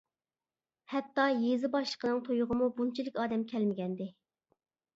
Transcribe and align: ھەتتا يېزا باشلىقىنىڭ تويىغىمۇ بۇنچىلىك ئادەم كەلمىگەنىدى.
ھەتتا 0.93 1.25
يېزا 1.41 1.69
باشلىقىنىڭ 1.75 2.23
تويىغىمۇ 2.29 2.71
بۇنچىلىك 2.81 3.23
ئادەم 3.27 3.47
كەلمىگەنىدى. 3.55 4.13